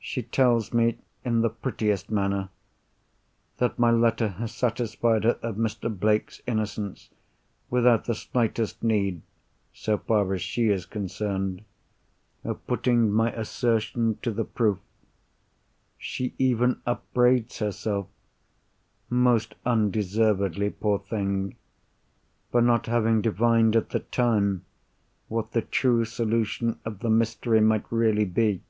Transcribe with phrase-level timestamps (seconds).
[0.00, 2.48] She tells me, in the prettiest manner,
[3.58, 5.94] that my letter has satisfied her of Mr.
[5.94, 7.10] Blake's innocence,
[7.70, 9.22] without the slightest need
[9.72, 11.62] (so far as she is concerned)
[12.42, 14.78] of putting my assertion to the proof.
[15.96, 24.64] She even upbraids herself—most undeservedly, poor thing!—for not having divined at the time
[25.28, 28.62] what the true solution of the mystery might really be.